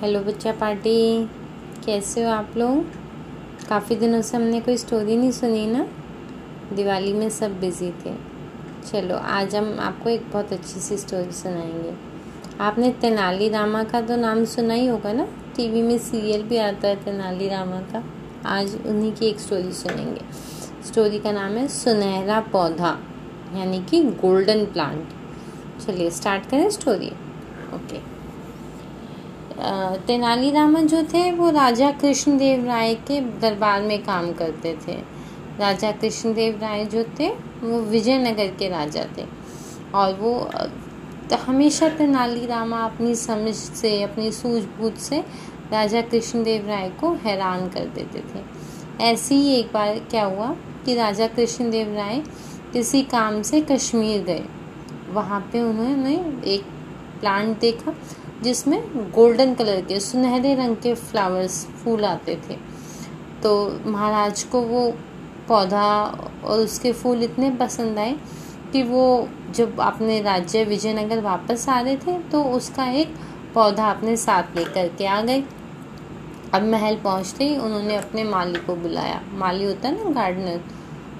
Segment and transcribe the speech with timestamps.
[0.00, 1.26] Hello बच्चा party.
[1.86, 2.84] कैसे हो आप लोग?
[3.68, 5.86] काफ़ी दिनों से हमने कोई स्टोरी नहीं सुनी ना।
[6.72, 8.14] दिवाली में सब बिज़ी थे।
[8.90, 11.94] चलो, आज हम आपको एक बहुत अच्छी सी स्टोरी सुनाएँगे।
[12.60, 15.24] आपने तेनाली रामा का तो नाम सुना ही होगा ना?
[15.56, 18.04] टीवी में सीरियल भी आता है तेनाली रामा का।
[18.46, 20.20] आज उन्हीं की एक स्टोरी सुनेंगे।
[20.86, 22.98] स्टोरी का नाम है सुनहरा पौधा,
[23.56, 25.08] यानी कि गोल्डन प्लांट
[25.86, 27.10] चलिए स्टार्ट करें स्टोरी
[27.74, 28.15] ओके
[30.06, 34.92] तेनालीरामन जो थे, वो राजा कृष्णदेव राय के दरबार में काम करते थे।
[35.58, 37.28] राजा कृष्णदेव राय जो थे,
[37.62, 39.24] वो विजयनगर के राजा थे।
[39.94, 40.50] और वो
[41.30, 45.20] तो हमेशा तेनालीरामा अपनी समझ से, अपनी सूझबूझ से
[45.72, 48.44] राजा कृष्णदेव राय को हैरान कर देते थे।
[49.04, 52.22] ऐसे ही एक बार क्या हुआ कि राजा कृष्णदेव राय
[52.72, 54.44] किसी काम से कश्मीर गए।
[55.10, 56.14] वहाँ पे उन्होंने
[56.46, 56.62] एक
[57.20, 57.94] प्लांट देखा।
[58.42, 62.56] जिसमें गोल्डन कलर के, सुनहरे रंग के फ्लावर्स फूल आते थे।
[63.42, 64.90] तो महाराज को वो
[65.48, 65.88] पौधा
[66.44, 68.16] और उसके फूल इतने पसंद आए
[68.72, 73.14] कि वो जब अपने राज्य विजयनगर वापस आ रहे थे तो उसका एक
[73.54, 75.42] पौधा अपने साथ लेकर के आ गए।
[76.54, 80.60] अब महल पहुँचते ही उन्होंने अपने माली को बुलाया। माली होता है ना गार्डनर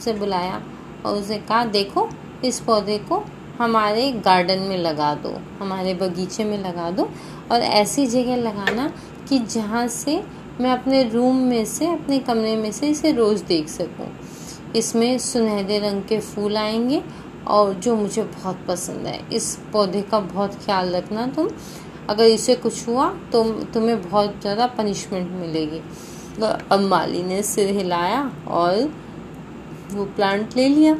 [0.00, 0.62] से बुलाया
[1.06, 2.08] और उसे कहा, देखो,
[2.44, 3.22] इस पौधे को
[3.62, 7.08] हमारे गार्डन में लगा दो, हमारे बगीचे में लगा दो
[7.52, 8.92] और ऐसी जगह लगाना
[9.28, 10.22] कि जहाँ से
[10.60, 14.08] मैं अपने रूम में से, अपने कमरे में से इसे रोज़ देख सकूँ।
[14.76, 17.02] इसमें सुनहरे रंग के फूल आएँगे
[17.48, 21.48] और जो मुझे बहुत पसंद है। इस पौधे का बहुत ख्याल रखना तुम।
[22.08, 23.42] अगर इसे कुछ हुआ तो
[23.74, 25.80] तुम्हें बहुत ज़्यादा पनिशमेंट मिलेगी।
[26.40, 28.76] तो अब माली ने सिर हिलाया और
[29.92, 30.94] वो प्लांट ले लिया।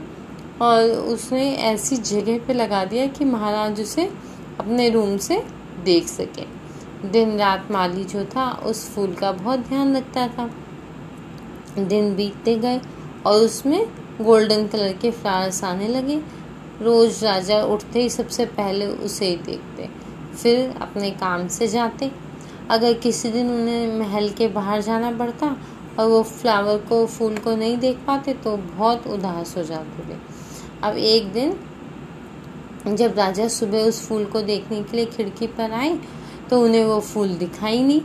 [0.63, 4.05] और उसने ऐसी जगह पे लगा दिया कि महाराज उसे
[4.61, 5.43] अपने रूम से
[5.85, 6.45] देख सके।
[7.09, 10.51] दिन रात माली जो था, उस फूल का बहुत ध्यान रखता था।
[11.79, 12.81] दिन बीतते गए
[13.27, 13.87] और उसमें
[14.21, 16.21] गोल्डन कलर के फ्लावर्स आने लगे।
[16.83, 19.89] रोज राजा उठते ही सबसे पहले उसे ही देखते,
[20.35, 22.11] फिर अपने काम से जाते।
[22.71, 25.57] अगर किसी दिन उन्हें महल के बाहर जाना पड़ता
[25.99, 30.19] और वो फ्लावर को, फूल को नहीं देख पाते तो बहुत उदास हो जाते थे।
[30.85, 35.99] अब एक दिन जब राजा सुबह उस फूल को देखने के लिए खिड़की पर आए
[36.51, 38.01] तो उन्हें वो फूल दिखाई नहीं।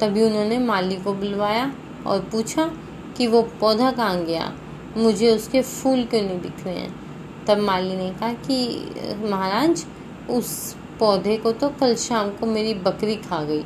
[0.00, 1.72] तभी उन्होंने माली को बुलवाया
[2.06, 2.70] और पूछा
[3.16, 4.52] कि वो पौधा कहाँ गया?
[4.96, 6.94] मुझे उसके फूल क्यों नहीं दिख रहे हैं?
[7.46, 9.84] तब माली ने कहा कि, महाराज,
[10.30, 13.64] उस पौधे को तो कल शाम को मेरी बकरी खा गई।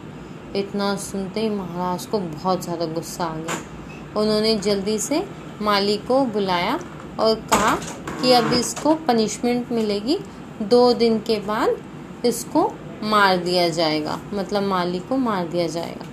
[0.57, 5.25] इतना सुनते ही महाराज को बहुत ज़्यादा गुस्सा आ गया। उन्होंने जल्दी से
[5.63, 6.79] माली को बुलाया
[7.21, 7.77] और कहा
[8.25, 10.19] कि अब इसको पनिशमेंट मिलेगी,
[10.63, 12.63] दो दिन के बाद इसको
[13.03, 16.05] मार दिया जाएगा। मतलब माली को मार दिया जाएगा।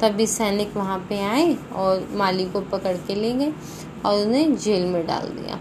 [0.00, 3.52] तभी सैनिक वहाँ पे आए और माली को पकड़ के ले गए
[4.04, 5.60] और उन्हें जेल में डाल दिया।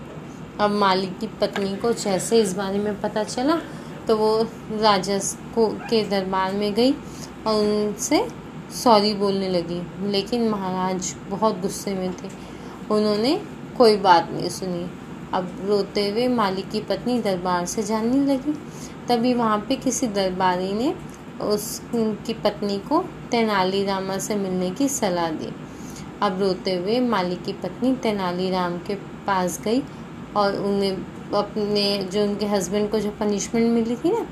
[0.60, 3.60] अब माली की पत्नी को जैसे इस बारे में पता चला
[4.08, 5.18] तो वो राजा
[5.56, 8.28] को, के दरबार में गई और उनसे
[8.84, 9.82] सॉरी बोलने लगी।
[10.12, 12.30] लेकिन महाराज बहुत गुस्से में थे।
[12.92, 13.36] उन्होंने
[13.78, 14.90] कोई बात नहीं सुनी।
[15.34, 18.53] अब रोते हुए मालिक की पत्नी दरबार से जाने लगी।
[19.08, 20.94] तभी वहाँ पे किसी दरबारी ने
[21.44, 25.53] उसकी पत्नी को तेनालीरामा से मिलने की सलाह दी।
[26.22, 28.96] अब रोते हुए मालिक की पत्नी तेनालीराम के
[29.28, 29.81] पास गई
[30.36, 30.91] और उन्हें
[31.34, 34.25] अपने, जो उनके हस्बैंड को जो पनिशमेंट मिली थी ना,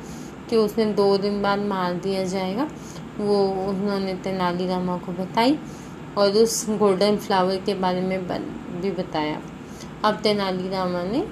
[0.49, 2.67] कि उसने दो दिन बाद मार दिया जाएगा,
[3.19, 5.57] वो उन्होंने तेनालीरामा को बताई
[6.17, 8.27] और उस गोल्डन फ्लावर के बारे में
[8.81, 9.41] भी बताया।
[10.03, 11.27] अब तेनालीरामा ने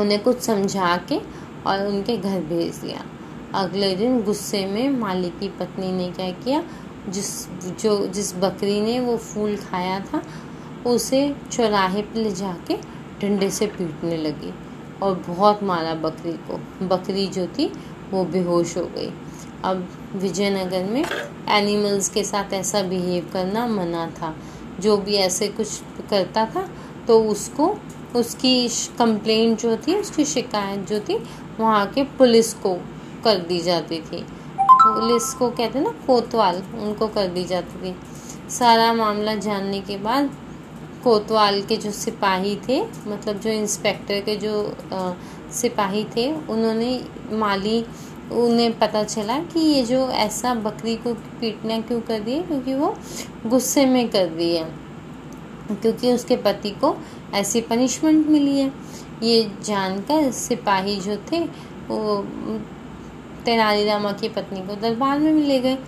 [0.00, 1.18] उन्हें कुछ समझा के
[1.66, 3.06] और उनके घर भेज दिया।
[3.54, 6.62] अगले दिन गुस्से में मालिक की पत्नी ने क्या किया?
[7.08, 10.22] जिस, जो, जिस बकरी ने वो फूल खाया था,
[10.86, 12.76] उसे चौराहे पर ले जाके
[13.20, 14.54] डंडे से पीटने लगी
[15.02, 17.72] और बहुत मारा बकरी को। बकरी जो थी,
[18.10, 19.12] वो बेहोश हो गई।
[19.64, 21.04] अब विजयनगर में
[21.48, 24.36] एनिमल्स के साथ ऐसा बिहेव करना मना था।
[24.80, 26.70] जो भी ऐसे कुछ करता था
[27.06, 27.76] तो उसको
[28.16, 28.68] उसकी
[28.98, 31.16] कंप्लेंट जो थी उसकी शिकायत जो थी
[31.60, 32.74] वहाँ के पुलिस को
[33.24, 34.24] कर दी जाती थी।
[34.60, 37.94] पुलिस को कहते ना कोतवाल उनको कर दी जाती थी।
[38.50, 40.30] सारा मामला जानने के बाद
[41.04, 44.52] कोतवाल के जो सिपाही थे मतलब जो इंस्पेक्टर के जो
[44.92, 45.12] आ,
[45.52, 47.84] सिपाही थे उन्होंने माली
[48.32, 52.94] उन्हें पता चला कि ये जो ऐसा बकरी को पीटना क्यों कर दिए क्योंकि वो
[53.46, 54.64] गुस्से में कर दिए।
[55.74, 56.96] क्योंकि उसके पति को
[57.34, 58.72] ऐसी पनिशमेंट मिली है।
[59.22, 61.40] ये जानकर सिपाही जो थे,
[61.88, 62.26] वो
[63.44, 65.78] तेनालीरामा की पत्नी को दरबार में ले गए।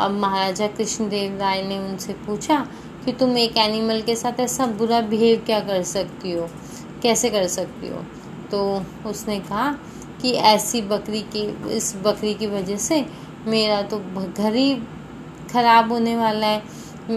[0.00, 2.66] अब महाराजा कृष्णदेव राय ने उनसे पूछा
[3.04, 6.48] कि तुम एक एनिमल के साथ ऐसा बुरा बिहेव क्या कर सकती हो?
[7.02, 8.04] कैसे कर सकती हो?
[8.50, 9.78] तो उसने कहा
[10.22, 13.06] कि ऐसी बकरी की, इस बकरी की वजह से
[13.46, 13.98] मेरा तो
[14.38, 14.74] घर ही
[15.52, 16.62] खराब होने वाला है।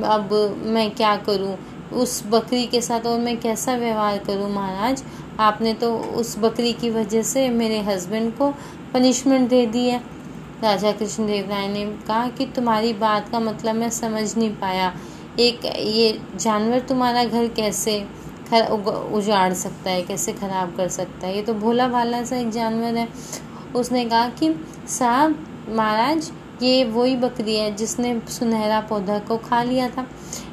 [0.04, 0.34] अब
[0.64, 1.58] मैं क्या करूँ?
[1.94, 5.04] उस बकरी के साथ और मैं कैसा व्यवहार करूँ महाराज?
[5.40, 8.52] आपने तो उस बकरी की वजह से मेरे हस्बैंड को
[8.94, 10.02] पनिशमेंट दे दी है।
[10.64, 14.94] राजा कृष्णदेव राय ने कहा कि तुम्हारी बात का मतलब मैं समझ नहीं पाया।
[15.40, 18.00] एक, ये जानवर तुम्हारा घर कैसे
[19.14, 21.36] उजाड़ सकता है, कैसे ख़राब कर सकता है?
[21.36, 23.08] ये तो भोला भाला सा एक जानवर है।
[23.76, 24.54] उसने कहा कि,
[24.90, 26.32] साहब, महाराज,
[26.62, 30.08] ये वही बकरी है जिसने सुनहरा पौधा को खा लिया था।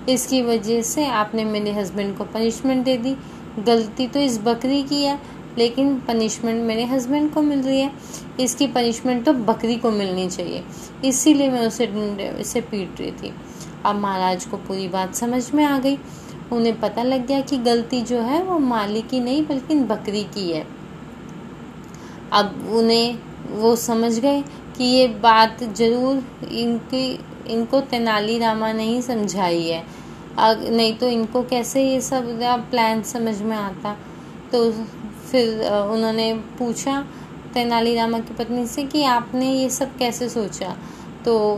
[0.09, 3.17] इसकी वजह से आपने मेरे हस्बैंड को पनिशमेंट दे दी।
[3.59, 5.19] गलती तो इस बकरी की है,
[5.59, 7.91] लेकिन पनिशमेंट मेरे हस्बैंड को मिल रही है।
[8.41, 10.63] इसकी पनिशमेंट तो बकरी को मिलनी चाहिए।
[11.05, 11.87] इसीलिए मैं उसे
[12.41, 13.33] इसे पीट रही थी।
[13.85, 15.99] अब महाराज को पूरी बात समझ में आ गई।
[16.53, 20.51] उन्हें पता लग गया कि गलती जो है वो मालिक की नहीं, बल्कि बकरी की
[20.53, 20.67] है।
[22.33, 23.19] अब उन्हें
[23.51, 24.43] वो समझ गए
[24.77, 26.23] कि ये बात ज़रूर
[26.53, 29.83] इनकी इनको तेनालीरामा ने ही समझाई है।
[30.39, 33.97] अग, नहीं तो इनको कैसे ये सब प्लान समझ में आता?
[34.53, 34.71] तो
[35.31, 37.01] फिर उन्होंने पूछा
[37.55, 40.77] तेनालीरामा की पत्नी से कि आपने ये सब कैसे सोचा?
[41.25, 41.57] तो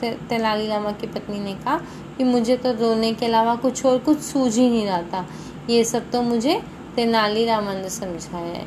[0.00, 1.76] ते, तेनालीरामा की पत्नी ने कहा
[2.18, 5.26] कि मुझे तो रोने के अलावा कुछ और कुछ सूझ ही नहीं रहा था
[5.70, 6.60] ये सब तो मुझे
[6.96, 8.66] तेनालीरामा ने समझाया है।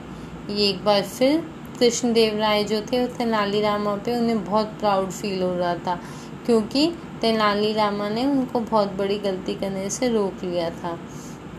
[0.50, 1.40] ये एक बार फिर
[1.80, 6.00] कृष्णदेव राय जो थे वो तेनालीरामा पे उन्हें बहुत प्राउड फील हो रहा था।
[6.46, 6.88] क्योंकि
[7.22, 10.98] तेनालीरामा ने उनको बहुत बड़ी गलती करने से रोक लिया था।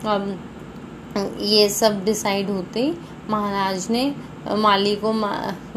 [0.05, 0.37] अब
[1.41, 2.93] ये सब डिसाइड होते ही
[3.29, 4.03] महाराज ने
[4.57, 5.13] माली को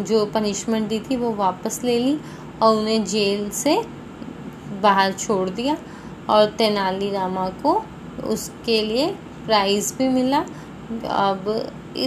[0.02, 2.18] जो पनिशमेंट दी थी वो वापस ले ली
[2.62, 3.80] और उन्हें जेल से
[4.82, 5.76] बाहर छोड़ दिया
[6.30, 7.82] और तेनालीरामा को
[8.26, 9.06] उसके लिए
[9.46, 11.44] प्राइज़ भी मिला। अब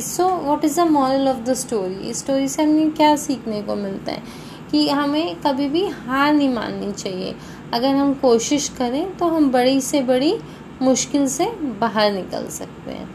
[0.01, 3.75] so what is the moral of the story इस स्टोरी से हमें क्या सीखने को
[3.75, 4.23] मिलता है?
[4.71, 7.35] कि हमें कभी भी हार नहीं माननी चाहिए।
[7.73, 10.33] अगर हम कोशिश करें तो हम बड़ी से बड़ी
[10.81, 11.45] मुश्किल से
[11.81, 13.09] बाहर निकल सकते हैं।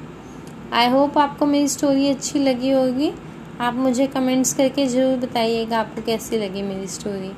[0.72, 3.12] आई होप आपको मेरी स्टोरी अच्छी लगी होगी।
[3.60, 7.32] आप मुझे कमेंट्स करके ज़रूर बताइएगा आपको कैसी लगी मेरी story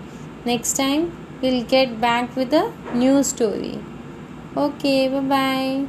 [0.47, 1.03] next time
[1.43, 3.77] will get back with a new story
[4.59, 5.87] okay bye bye